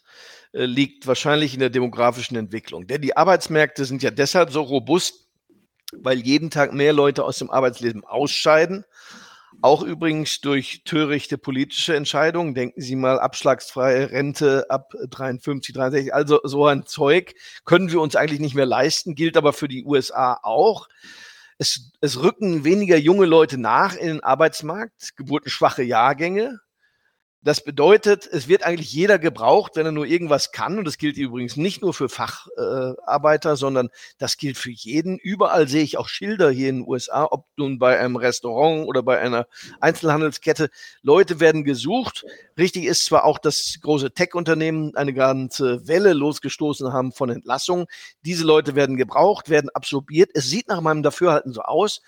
äh, 0.52 0.64
liegt 0.64 1.06
wahrscheinlich 1.06 1.54
in 1.54 1.60
der 1.60 1.70
demografischen 1.70 2.36
Entwicklung. 2.36 2.86
Denn 2.86 3.02
die 3.02 3.16
Arbeitsmärkte 3.16 3.84
sind 3.84 4.02
ja 4.02 4.10
deshalb 4.10 4.50
so 4.50 4.62
robust, 4.62 5.28
weil 5.92 6.20
jeden 6.20 6.50
Tag 6.50 6.72
mehr 6.72 6.92
Leute 6.92 7.24
aus 7.24 7.38
dem 7.38 7.50
Arbeitsleben 7.50 8.04
ausscheiden. 8.04 8.84
Auch 9.60 9.82
übrigens 9.82 10.40
durch 10.40 10.82
törichte 10.84 11.36
politische 11.36 11.96
Entscheidungen. 11.96 12.54
Denken 12.54 12.80
Sie 12.80 12.94
mal, 12.94 13.18
abschlagsfreie 13.18 14.10
Rente 14.12 14.66
ab 14.70 14.92
53, 15.10 15.74
63. 15.74 16.14
Also 16.14 16.40
so 16.44 16.66
ein 16.66 16.86
Zeug 16.86 17.34
können 17.64 17.90
wir 17.90 18.00
uns 18.00 18.14
eigentlich 18.14 18.38
nicht 18.38 18.54
mehr 18.54 18.66
leisten, 18.66 19.16
gilt 19.16 19.36
aber 19.36 19.52
für 19.52 19.66
die 19.66 19.84
USA 19.84 20.38
auch. 20.42 20.88
Es, 21.58 21.90
es 22.00 22.22
rücken 22.22 22.62
weniger 22.62 22.96
junge 22.96 23.26
Leute 23.26 23.58
nach 23.58 23.96
in 23.96 24.06
den 24.06 24.22
Arbeitsmarkt, 24.22 25.16
geburtenschwache 25.16 25.82
Jahrgänge. 25.82 26.60
Das 27.42 27.62
bedeutet, 27.62 28.26
es 28.26 28.48
wird 28.48 28.64
eigentlich 28.64 28.92
jeder 28.92 29.20
gebraucht, 29.20 29.76
wenn 29.76 29.86
er 29.86 29.92
nur 29.92 30.06
irgendwas 30.06 30.50
kann. 30.50 30.76
Und 30.76 30.84
das 30.84 30.98
gilt 30.98 31.16
übrigens 31.16 31.56
nicht 31.56 31.82
nur 31.82 31.94
für 31.94 32.08
Facharbeiter, 32.08 33.52
äh, 33.52 33.56
sondern 33.56 33.90
das 34.18 34.38
gilt 34.38 34.58
für 34.58 34.72
jeden. 34.72 35.18
Überall 35.18 35.68
sehe 35.68 35.84
ich 35.84 35.98
auch 35.98 36.08
Schilder 36.08 36.50
hier 36.50 36.68
in 36.68 36.80
den 36.80 36.88
USA, 36.88 37.28
ob 37.30 37.46
nun 37.56 37.78
bei 37.78 37.96
einem 38.00 38.16
Restaurant 38.16 38.88
oder 38.88 39.04
bei 39.04 39.20
einer 39.20 39.46
Einzelhandelskette. 39.80 40.68
Leute 41.02 41.38
werden 41.38 41.62
gesucht. 41.62 42.24
Richtig 42.58 42.86
ist 42.86 43.04
zwar 43.04 43.24
auch, 43.24 43.38
dass 43.38 43.78
große 43.82 44.10
Tech-Unternehmen 44.10 44.96
eine 44.96 45.14
ganze 45.14 45.86
Welle 45.86 46.14
losgestoßen 46.14 46.92
haben 46.92 47.12
von 47.12 47.30
Entlassungen. 47.30 47.86
Diese 48.24 48.44
Leute 48.44 48.74
werden 48.74 48.96
gebraucht, 48.96 49.48
werden 49.48 49.70
absorbiert. 49.70 50.32
Es 50.34 50.50
sieht 50.50 50.66
nach 50.66 50.80
meinem 50.80 51.04
Dafürhalten 51.04 51.52
so 51.52 51.60
aus, 51.60 52.02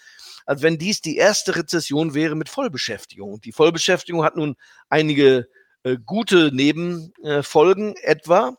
als 0.50 0.62
wenn 0.62 0.78
dies 0.78 1.00
die 1.00 1.16
erste 1.16 1.54
Rezession 1.54 2.12
wäre 2.12 2.35
mit 2.35 2.49
Vollbeschäftigung. 2.49 3.40
Die 3.40 3.52
Vollbeschäftigung 3.52 4.25
hat 4.25 4.35
nun 4.35 4.57
einige 4.88 5.47
äh, 5.85 5.97
gute 6.04 6.50
Nebenfolgen, 6.52 7.95
äh, 7.95 8.02
etwa, 8.02 8.57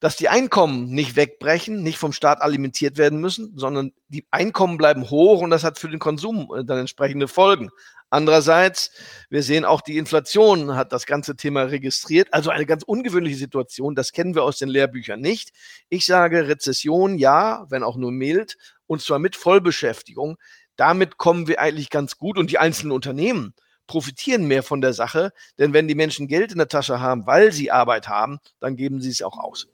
dass 0.00 0.16
die 0.16 0.30
Einkommen 0.30 0.86
nicht 0.86 1.14
wegbrechen, 1.14 1.82
nicht 1.82 1.98
vom 1.98 2.14
Staat 2.14 2.40
alimentiert 2.40 2.96
werden 2.96 3.20
müssen, 3.20 3.52
sondern 3.58 3.92
die 4.08 4.26
Einkommen 4.30 4.78
bleiben 4.78 5.10
hoch 5.10 5.42
und 5.42 5.50
das 5.50 5.64
hat 5.64 5.78
für 5.78 5.90
den 5.90 5.98
Konsum 5.98 6.50
äh, 6.56 6.64
dann 6.64 6.78
entsprechende 6.78 7.28
Folgen. 7.28 7.68
Andererseits, 8.08 8.90
wir 9.28 9.42
sehen 9.42 9.66
auch, 9.66 9.82
die 9.82 9.98
Inflation 9.98 10.76
hat 10.76 10.92
das 10.92 11.04
ganze 11.04 11.36
Thema 11.36 11.64
registriert. 11.64 12.28
Also 12.32 12.48
eine 12.48 12.64
ganz 12.64 12.84
ungewöhnliche 12.84 13.36
Situation. 13.36 13.94
Das 13.94 14.12
kennen 14.12 14.34
wir 14.34 14.44
aus 14.44 14.58
den 14.58 14.70
Lehrbüchern 14.70 15.20
nicht. 15.20 15.50
Ich 15.90 16.06
sage 16.06 16.48
Rezession, 16.48 17.18
ja, 17.18 17.66
wenn 17.68 17.82
auch 17.82 17.96
nur 17.96 18.12
mild, 18.12 18.56
und 18.86 19.00
zwar 19.00 19.18
mit 19.18 19.36
Vollbeschäftigung 19.36 20.36
damit 20.76 21.18
kommen 21.18 21.48
wir 21.48 21.60
eigentlich 21.60 21.90
ganz 21.90 22.16
gut 22.16 22.38
und 22.38 22.50
die 22.50 22.58
einzelnen 22.58 22.92
Unternehmen 22.92 23.54
profitieren 23.86 24.46
mehr 24.46 24.62
von 24.62 24.80
der 24.80 24.92
Sache, 24.92 25.32
denn 25.58 25.72
wenn 25.72 25.88
die 25.88 25.94
Menschen 25.94 26.28
Geld 26.28 26.52
in 26.52 26.58
der 26.58 26.68
Tasche 26.68 27.00
haben, 27.00 27.26
weil 27.26 27.52
sie 27.52 27.70
Arbeit 27.70 28.08
haben, 28.08 28.38
dann 28.60 28.76
geben 28.76 29.00
sie 29.00 29.10
es 29.10 29.22
auch 29.22 29.38
aus. 29.38 29.66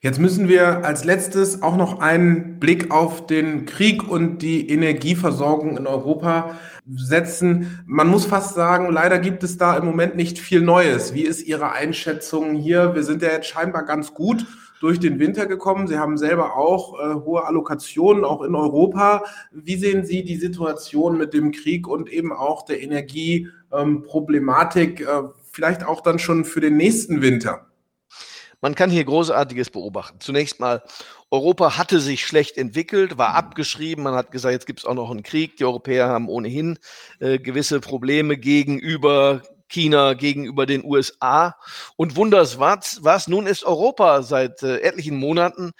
Jetzt 0.00 0.20
müssen 0.20 0.48
wir 0.48 0.84
als 0.84 1.04
letztes 1.04 1.60
auch 1.62 1.76
noch 1.76 1.98
einen 1.98 2.60
Blick 2.60 2.92
auf 2.92 3.26
den 3.26 3.66
Krieg 3.66 4.08
und 4.08 4.38
die 4.42 4.70
Energieversorgung 4.70 5.76
in 5.76 5.88
Europa 5.88 6.56
setzen. 6.86 7.82
Man 7.84 8.06
muss 8.06 8.24
fast 8.24 8.54
sagen, 8.54 8.92
leider 8.92 9.18
gibt 9.18 9.42
es 9.42 9.58
da 9.58 9.76
im 9.76 9.84
Moment 9.84 10.14
nicht 10.14 10.38
viel 10.38 10.60
Neues. 10.60 11.14
Wie 11.14 11.22
ist 11.22 11.42
Ihre 11.42 11.72
Einschätzung 11.72 12.54
hier? 12.54 12.94
Wir 12.94 13.02
sind 13.02 13.22
ja 13.22 13.30
jetzt 13.30 13.48
scheinbar 13.48 13.84
ganz 13.84 14.14
gut 14.14 14.46
durch 14.80 14.98
den 15.00 15.18
Winter 15.18 15.46
gekommen. 15.46 15.88
Sie 15.88 15.98
haben 15.98 16.18
selber 16.18 16.56
auch 16.56 17.00
äh, 17.00 17.14
hohe 17.14 17.44
Allokationen, 17.44 18.24
auch 18.24 18.42
in 18.42 18.54
Europa. 18.54 19.24
Wie 19.50 19.76
sehen 19.76 20.04
Sie 20.04 20.22
die 20.24 20.36
Situation 20.36 21.16
mit 21.18 21.34
dem 21.34 21.50
Krieg 21.52 21.88
und 21.88 22.10
eben 22.10 22.32
auch 22.32 22.64
der 22.64 22.82
Energieproblematik, 22.82 25.00
äh, 25.00 25.22
vielleicht 25.50 25.84
auch 25.84 26.00
dann 26.00 26.18
schon 26.18 26.44
für 26.44 26.60
den 26.60 26.76
nächsten 26.76 27.22
Winter? 27.22 27.64
Man 28.60 28.74
kann 28.74 28.90
hier 28.90 29.04
Großartiges 29.04 29.70
beobachten. 29.70 30.18
Zunächst 30.18 30.58
mal, 30.58 30.82
Europa 31.30 31.78
hatte 31.78 32.00
sich 32.00 32.26
schlecht 32.26 32.58
entwickelt, 32.58 33.16
war 33.16 33.34
abgeschrieben. 33.34 34.02
Man 34.02 34.14
hat 34.14 34.32
gesagt, 34.32 34.52
jetzt 34.52 34.66
gibt 34.66 34.80
es 34.80 34.84
auch 34.84 34.94
noch 34.94 35.12
einen 35.12 35.22
Krieg. 35.22 35.56
Die 35.58 35.64
Europäer 35.64 36.08
haben 36.08 36.28
ohnehin 36.28 36.76
äh, 37.20 37.38
gewisse 37.38 37.78
Probleme 37.78 38.36
gegenüber 38.36 39.42
China 39.68 40.14
gegenüber 40.14 40.66
den 40.66 40.84
USA. 40.84 41.56
Und 41.96 42.16
wunders 42.16 42.58
was, 42.58 43.28
nun 43.28 43.46
ist 43.46 43.64
Europa 43.64 44.22
seit 44.22 44.62
äh, 44.62 44.78
etlichen 44.80 45.16
Monaten 45.16 45.72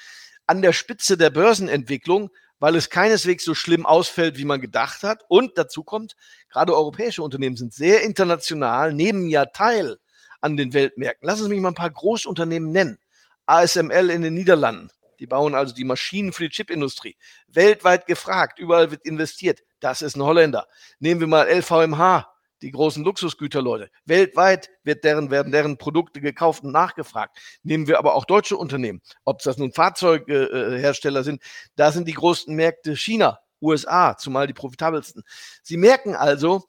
an 0.46 0.62
der 0.62 0.72
Spitze 0.72 1.16
der 1.16 1.30
Börsenentwicklung, 1.30 2.30
weil 2.58 2.74
es 2.74 2.90
keineswegs 2.90 3.44
so 3.44 3.54
schlimm 3.54 3.86
ausfällt, 3.86 4.36
wie 4.38 4.44
man 4.44 4.60
gedacht 4.60 5.02
hat. 5.02 5.22
Und 5.28 5.56
dazu 5.56 5.84
kommt, 5.84 6.16
gerade 6.50 6.74
europäische 6.74 7.22
Unternehmen 7.22 7.56
sind 7.56 7.72
sehr 7.72 8.02
international, 8.02 8.92
nehmen 8.92 9.28
ja 9.28 9.46
teil 9.46 9.98
an 10.40 10.56
den 10.56 10.72
Weltmärkten. 10.72 11.26
Lassen 11.26 11.44
Sie 11.44 11.50
mich 11.50 11.60
mal 11.60 11.68
ein 11.68 11.74
paar 11.74 11.90
Großunternehmen 11.90 12.70
nennen. 12.72 12.98
ASML 13.46 14.10
in 14.10 14.22
den 14.22 14.34
Niederlanden. 14.34 14.90
Die 15.18 15.26
bauen 15.26 15.54
also 15.54 15.74
die 15.74 15.84
Maschinen 15.84 16.32
für 16.32 16.44
die 16.44 16.50
Chipindustrie. 16.50 17.16
Weltweit 17.48 18.06
gefragt, 18.06 18.58
überall 18.58 18.90
wird 18.90 19.04
investiert. 19.04 19.60
Das 19.80 20.02
ist 20.02 20.16
ein 20.16 20.22
Holländer. 20.22 20.68
Nehmen 21.00 21.20
wir 21.20 21.26
mal 21.26 21.48
LVMH, 21.48 22.26
die 22.62 22.70
großen 22.70 23.04
Luxusgüterleute. 23.04 23.90
Weltweit 24.04 24.70
wird 24.82 25.04
deren, 25.04 25.30
werden 25.30 25.52
deren 25.52 25.78
Produkte 25.78 26.20
gekauft 26.20 26.64
und 26.64 26.72
nachgefragt. 26.72 27.38
Nehmen 27.62 27.86
wir 27.86 27.98
aber 27.98 28.14
auch 28.14 28.24
deutsche 28.24 28.56
Unternehmen, 28.56 29.00
ob 29.24 29.42
das 29.42 29.58
nun 29.58 29.72
Fahrzeughersteller 29.72 31.24
sind, 31.24 31.42
da 31.76 31.92
sind 31.92 32.08
die 32.08 32.14
großen 32.14 32.54
Märkte 32.54 32.96
China, 32.96 33.38
USA, 33.60 34.16
zumal 34.16 34.46
die 34.46 34.54
profitabelsten. 34.54 35.22
Sie 35.62 35.76
merken 35.76 36.14
also, 36.14 36.64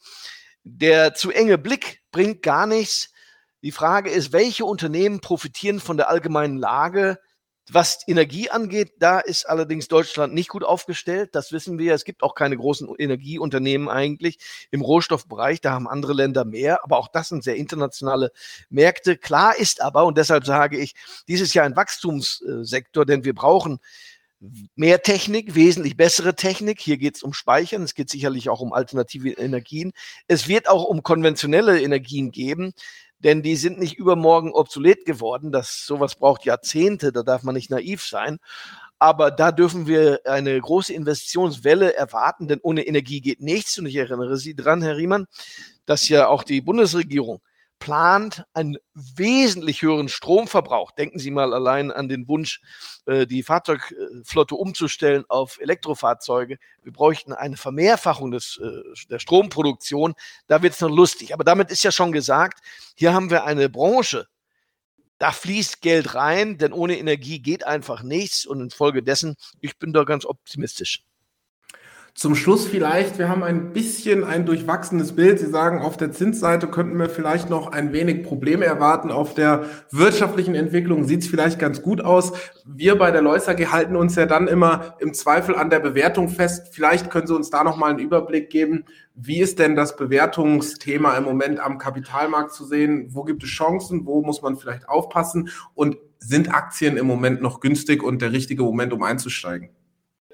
der 0.64 1.14
zu 1.14 1.32
enge 1.32 1.58
Blick 1.58 2.02
bringt 2.12 2.42
gar 2.42 2.68
nichts. 2.68 3.12
Die 3.62 3.72
Frage 3.72 4.10
ist, 4.10 4.32
welche 4.32 4.66
Unternehmen 4.66 5.20
profitieren 5.20 5.80
von 5.80 5.98
der 5.98 6.10
allgemeinen 6.10 6.58
Lage 6.58 7.20
was 7.74 8.00
Energie 8.08 8.50
angeht, 8.50 8.94
da 9.00 9.20
ist 9.20 9.48
allerdings 9.48 9.88
Deutschland 9.88 10.34
nicht 10.34 10.50
gut 10.50 10.64
aufgestellt. 10.64 11.30
Das 11.34 11.52
wissen 11.52 11.78
wir. 11.78 11.94
Es 11.94 12.04
gibt 12.04 12.24
auch 12.24 12.36
keine 12.36 12.58
großen 12.58 12.90
Energieunternehmen 12.98 13.90
eigentlich 13.90 14.40
im 14.72 14.82
Rohstoffbereich. 14.82 15.62
Da 15.62 15.72
haben 15.72 15.88
andere 15.88 16.14
Länder 16.14 16.46
mehr. 16.46 16.84
Aber 16.84 16.98
auch 16.98 17.08
das 17.08 17.30
sind 17.30 17.44
sehr 17.44 17.56
internationale 17.56 18.32
Märkte. 18.70 19.18
Klar 19.18 19.58
ist 19.58 19.82
aber, 19.82 20.06
und 20.06 20.18
deshalb 20.18 20.46
sage 20.46 20.78
ich, 20.78 20.96
dieses 21.28 21.54
Jahr 21.54 21.66
ein 21.66 21.76
Wachstumssektor, 21.76 23.06
denn 23.06 23.24
wir 23.24 23.34
brauchen 23.34 23.80
mehr 24.76 25.02
Technik, 25.02 25.56
wesentlich 25.56 25.98
bessere 25.98 26.36
Technik. 26.36 26.80
Hier 26.80 26.98
geht 26.98 27.18
es 27.18 27.24
um 27.24 27.34
Speichern, 27.34 27.84
es 27.84 27.94
geht 27.94 28.10
sicherlich 28.10 28.50
auch 28.50 28.62
um 28.62 28.72
alternative 28.74 29.32
Energien. 29.32 29.92
Es 30.28 30.48
wird 30.48 30.70
auch 30.70 30.86
um 30.86 31.04
konventionelle 31.04 31.82
Energien 31.82 32.32
geben 32.32 32.74
denn 33.20 33.42
die 33.44 33.56
sind 33.56 33.80
nicht 33.80 33.98
übermorgen 33.98 34.52
obsolet 34.52 35.06
geworden. 35.06 35.52
Das 35.52 35.86
sowas 35.86 36.16
braucht 36.16 36.46
Jahrzehnte, 36.46 37.12
da 37.12 37.24
darf 37.24 37.44
man 37.44 37.56
nicht 37.56 37.70
naiv 37.70 38.04
sein. 38.04 38.40
Aber 38.98 39.32
da 39.32 39.52
dürfen 39.54 39.88
wir 39.88 40.22
eine 40.26 40.60
große 40.60 40.94
Investitionswelle 40.94 41.96
erwarten, 41.96 42.48
denn 42.50 42.60
ohne 42.62 42.86
Energie 42.86 43.22
geht 43.22 43.42
nichts. 43.42 43.78
Und 43.80 43.86
ich 43.86 43.96
erinnere 43.96 44.38
Sie 44.38 44.56
dran, 44.56 44.82
Herr 44.82 44.98
Riemann, 44.98 45.26
dass 45.86 46.10
ja 46.10 46.28
auch 46.28 46.44
die 46.44 46.62
Bundesregierung 46.62 47.42
plant 47.80 48.44
einen 48.54 48.78
wesentlich 48.94 49.82
höheren 49.82 50.10
Stromverbrauch. 50.10 50.92
Denken 50.92 51.20
Sie 51.20 51.32
mal 51.32 51.54
allein 51.54 51.92
an 51.92 52.10
den 52.10 52.28
Wunsch, 52.28 52.62
äh, 53.06 53.26
die 53.26 53.44
Fahrzeugflotte 53.44 54.56
umzustellen 54.56 55.24
auf 55.30 55.60
Elektrofahrzeuge. 55.60 56.58
Wir 56.84 56.94
bräuchten 56.94 57.34
eine 57.34 57.58
Vermehrfachung 57.58 58.32
des, 58.32 58.60
äh, 58.62 59.08
der 59.10 59.20
Stromproduktion. 59.20 60.14
Da 60.48 60.62
wird 60.62 60.74
es 60.74 60.82
noch 60.82 60.92
lustig. 60.92 61.34
Aber 61.34 61.44
damit 61.44 61.72
ist 61.72 61.84
ja 61.84 61.92
schon 61.92 62.12
gesagt, 62.12 62.60
hier 62.96 63.14
haben 63.14 63.30
wir 63.30 63.46
eine 63.46 63.70
Branche, 63.70 64.28
da 65.18 65.32
fließt 65.32 65.82
Geld 65.82 66.16
rein, 66.16 66.58
denn 66.58 66.72
ohne 66.72 66.98
Energie 66.98 67.40
geht 67.40 67.66
einfach 67.66 68.04
nichts. 68.04 68.46
Und 68.46 68.62
infolgedessen, 68.62 69.36
ich 69.60 69.78
bin 69.78 69.94
da 69.94 70.04
ganz 70.06 70.26
optimistisch. 70.26 71.04
Zum 72.20 72.36
Schluss 72.36 72.68
vielleicht, 72.68 73.18
wir 73.18 73.30
haben 73.30 73.44
ein 73.44 73.72
bisschen 73.72 74.26
ein 74.26 74.46
durchwachsenes 74.46 75.16
Bild. 75.16 75.40
Sie 75.40 75.46
sagen, 75.46 75.80
auf 75.80 75.96
der 75.96 76.12
Zinsseite 76.12 76.68
könnten 76.68 77.00
wir 77.00 77.08
vielleicht 77.08 77.50
noch 77.50 77.72
ein 77.72 77.94
wenig 77.94 78.24
Probleme 78.24 78.66
erwarten. 78.66 79.10
Auf 79.10 79.36
der 79.36 79.64
wirtschaftlichen 79.92 80.54
Entwicklung 80.54 81.06
sieht 81.06 81.22
es 81.22 81.30
vielleicht 81.30 81.60
ganz 81.60 81.82
gut 81.82 82.02
aus. 82.02 82.34
Wir 82.66 82.98
bei 82.98 83.12
der 83.12 83.22
Leuser 83.22 83.56
halten 83.72 83.96
uns 83.96 84.16
ja 84.16 84.26
dann 84.26 84.50
immer 84.50 84.98
im 85.00 85.14
Zweifel 85.14 85.56
an 85.56 85.70
der 85.70 85.80
Bewertung 85.80 86.28
fest. 86.28 86.74
Vielleicht 86.74 87.10
können 87.10 87.26
Sie 87.26 87.34
uns 87.34 87.52
da 87.52 87.64
noch 87.64 87.78
mal 87.78 87.92
einen 87.92 88.00
Überblick 88.00 88.50
geben. 88.50 88.84
Wie 89.16 89.40
ist 89.40 89.58
denn 89.58 89.78
das 89.78 89.96
Bewertungsthema 89.96 91.16
im 91.16 91.24
Moment 91.24 91.62
am 91.62 91.78
Kapitalmarkt 91.78 92.52
zu 92.52 92.66
sehen? 92.66 93.08
Wo 93.12 93.24
gibt 93.24 93.44
es 93.44 93.50
Chancen? 93.50 94.06
Wo 94.06 94.22
muss 94.24 94.42
man 94.42 94.58
vielleicht 94.58 94.90
aufpassen? 94.90 95.52
Und 95.74 95.96
sind 96.18 96.54
Aktien 96.54 96.98
im 96.98 97.08
Moment 97.08 97.42
noch 97.42 97.62
günstig 97.62 98.04
und 98.04 98.22
der 98.22 98.34
richtige 98.34 98.64
Moment, 98.64 98.92
um 98.92 99.04
einzusteigen? 99.04 99.70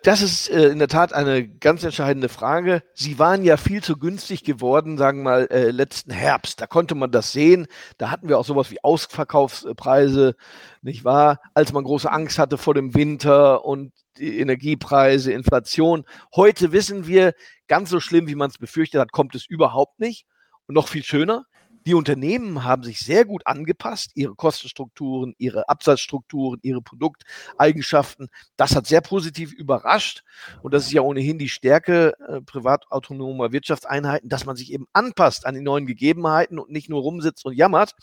Das 0.04 0.22
ist 0.22 0.50
äh, 0.50 0.68
in 0.68 0.78
der 0.78 0.88
Tat 0.88 1.14
eine 1.14 1.48
ganz 1.48 1.84
entscheidende 1.84 2.30
Frage. 2.30 2.84
Sie 2.94 3.18
waren 3.18 3.44
ja 3.44 3.58
viel 3.58 3.82
zu 3.82 3.98
günstig 3.98 4.44
geworden, 4.44 4.98
sagen 4.98 5.20
wir 5.20 5.24
mal, 5.24 5.48
äh, 5.50 5.72
letzten 5.72 6.12
Herbst. 6.12 6.62
Da 6.62 6.68
konnte 6.68 6.94
man 6.94 7.12
das 7.12 7.32
sehen. 7.32 7.68
Da 7.98 8.12
hatten 8.12 8.30
wir 8.30 8.38
auch 8.38 8.46
sowas 8.46 8.70
wie 8.70 8.84
Ausverkaufspreise, 8.84 10.36
nicht 10.82 11.06
wahr? 11.06 11.40
Als 11.54 11.74
man 11.74 11.84
große 11.84 12.12
Angst 12.12 12.38
hatte 12.38 12.58
vor 12.58 12.76
dem 12.76 12.94
Winter 12.94 13.66
und 13.66 13.94
die 14.18 14.40
Energiepreise, 14.40 15.34
Inflation. 15.34 16.06
Heute 16.36 16.72
wissen 16.72 17.08
wir, 17.08 17.34
ganz 17.68 17.90
so 17.90 18.00
schlimm, 18.00 18.28
wie 18.28 18.36
man 18.36 18.50
es 18.50 18.58
befürchtet 18.58 19.02
hat, 19.02 19.12
kommt 19.12 19.34
es 19.36 19.46
überhaupt 19.46 20.00
nicht. 20.00 20.26
Und 20.68 20.76
noch 20.76 20.88
viel 20.88 21.04
schöner, 21.04 21.46
Die 21.86 21.94
Unternehmen 21.94 22.64
haben 22.64 22.84
sich 22.84 23.00
sehr 23.00 23.26
gut 23.26 23.46
angepasst, 23.46 24.12
ihre 24.16 24.36
Kostenstrukturen, 24.36 25.36
ihre 25.38 25.70
Absatzstrukturen, 25.70 26.60
ihre 26.64 26.82
Produkteigenschaften. 26.82 28.30
Das 28.58 28.76
hat 28.76 28.88
sehr 28.88 29.02
positiv 29.02 29.54
überrascht. 29.54 30.24
Und 30.64 30.74
das 30.74 30.86
ist 30.86 30.94
ja 30.94 31.02
ohnehin 31.02 31.38
die 31.38 31.50
Stärke 31.50 32.14
äh, 32.28 32.42
privatautonomer 32.42 33.52
Wirtschaftseinheiten, 33.52 34.30
dass 34.30 34.46
man 34.46 34.56
sich 34.56 34.74
eben 34.74 34.88
anpasst 34.94 35.46
an 35.46 35.54
die 35.54 35.62
neuen 35.62 35.86
Gegebenheiten 35.86 36.58
und 36.58 36.72
nicht 36.72 36.90
nur 36.90 37.02
rumsitzt 37.02 37.46
und 37.46 37.54
jammert. 37.54 37.94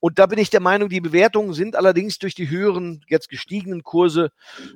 Und 0.00 0.18
da 0.18 0.26
bin 0.26 0.38
ich 0.38 0.50
der 0.50 0.60
Meinung, 0.60 0.88
die 0.88 1.00
Bewertungen 1.00 1.54
sind 1.54 1.76
allerdings 1.76 2.18
durch 2.18 2.34
die 2.34 2.50
höheren, 2.50 3.04
jetzt 3.08 3.28
gestiegenen 3.28 3.84
Kurse, 3.84 4.32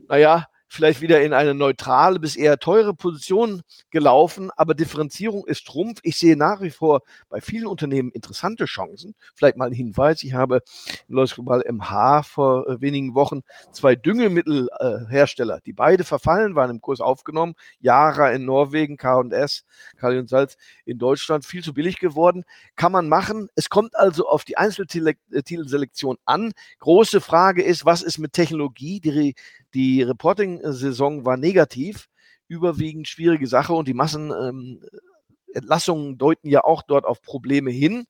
naja, 0.08 0.46
vielleicht 0.68 1.00
wieder 1.00 1.22
in 1.22 1.32
eine 1.32 1.54
neutrale 1.54 2.18
bis 2.18 2.36
eher 2.36 2.58
teure 2.58 2.94
Position 2.94 3.62
gelaufen, 3.90 4.50
aber 4.56 4.74
Differenzierung 4.74 5.46
ist 5.46 5.66
Trumpf. 5.66 6.00
Ich 6.02 6.16
sehe 6.18 6.36
nach 6.36 6.60
wie 6.60 6.70
vor 6.70 7.02
bei 7.28 7.40
vielen 7.40 7.66
Unternehmen 7.66 8.10
interessante 8.10 8.64
Chancen. 8.64 9.14
Vielleicht 9.34 9.56
mal 9.56 9.66
ein 9.66 9.72
Hinweis, 9.72 10.22
ich 10.22 10.34
habe 10.34 10.62
im 11.08 11.16
Lois 11.16 11.34
Global 11.34 11.64
MH 11.66 12.22
vor 12.24 12.68
äh, 12.68 12.80
wenigen 12.80 13.14
Wochen 13.14 13.42
zwei 13.72 13.94
Düngemittelhersteller, 13.94 15.60
die 15.64 15.72
beide 15.72 16.04
verfallen 16.04 16.54
waren, 16.54 16.70
im 16.70 16.80
Kurs 16.80 17.00
aufgenommen. 17.00 17.54
Yara 17.80 18.30
in 18.30 18.44
Norwegen, 18.44 18.96
K&S, 18.96 19.64
Kali 19.96 20.18
und 20.18 20.28
Salz 20.28 20.56
in 20.84 20.98
Deutschland, 20.98 21.44
viel 21.44 21.62
zu 21.62 21.74
billig 21.74 21.98
geworden. 21.98 22.44
Kann 22.74 22.92
man 22.92 23.08
machen. 23.08 23.48
Es 23.54 23.68
kommt 23.68 23.96
also 23.96 24.28
auf 24.28 24.44
die 24.44 24.56
Einzeltitelselektion 24.56 26.16
an. 26.24 26.52
Große 26.80 27.20
Frage 27.20 27.62
ist, 27.62 27.84
was 27.84 28.02
ist 28.02 28.18
mit 28.18 28.32
Technologie? 28.32 29.00
Die 29.00 29.34
die 29.76 30.02
Reporting-Saison 30.02 31.24
war 31.26 31.36
negativ, 31.36 32.08
überwiegend 32.48 33.08
schwierige 33.08 33.46
Sache 33.46 33.74
und 33.74 33.86
die 33.86 33.92
Massenentlassungen 33.92 36.12
ähm, 36.12 36.18
deuten 36.18 36.48
ja 36.48 36.64
auch 36.64 36.82
dort 36.82 37.04
auf 37.04 37.20
Probleme 37.20 37.70
hin. 37.70 38.06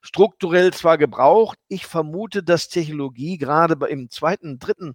Strukturell 0.00 0.72
zwar 0.72 0.96
gebraucht, 0.96 1.58
ich 1.68 1.84
vermute, 1.84 2.42
dass 2.42 2.68
Technologie 2.68 3.36
gerade 3.36 3.76
im 3.88 4.08
zweiten, 4.08 4.58
dritten 4.58 4.94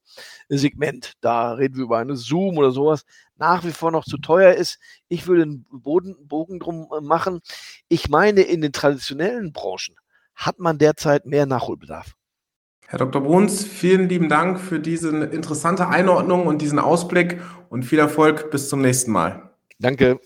Segment, 0.50 1.14
da 1.22 1.54
reden 1.54 1.76
wir 1.76 1.84
über 1.84 2.00
eine 2.00 2.16
Zoom 2.16 2.58
oder 2.58 2.72
sowas, 2.72 3.06
nach 3.36 3.64
wie 3.64 3.72
vor 3.72 3.92
noch 3.92 4.06
zu 4.06 4.18
teuer 4.18 4.56
ist. 4.56 4.80
Ich 5.08 5.28
würde 5.28 5.44
einen 5.44 5.68
Boden, 5.70 6.16
Bogen 6.28 6.60
drum 6.60 6.88
äh, 6.92 7.02
machen. 7.02 7.42
Ich 7.88 8.10
meine, 8.10 8.42
in 8.42 8.62
den 8.62 8.72
traditionellen 8.72 9.54
Branchen 9.54 9.96
hat 10.34 10.58
man 10.58 10.80
derzeit 10.80 11.28
mehr 11.28 11.46
Nachholbedarf. 11.46 12.16
Herr 12.88 13.00
Dr. 13.00 13.22
Bruns, 13.22 13.66
vielen 13.66 14.10
lieben 14.10 14.30
Dank 14.30 14.60
für 14.60 14.80
diese 14.80 15.10
interessante 15.26 15.88
Einordnung 15.88 16.46
und 16.46 16.62
diesen 16.62 16.80
Ausblick 16.80 17.42
und 17.70 17.84
viel 17.84 18.00
Erfolg 18.00 18.52
bis 18.52 18.70
zum 18.70 18.82
nächsten 18.82 19.12
Mal. 19.12 19.50
Danke. 19.80 20.20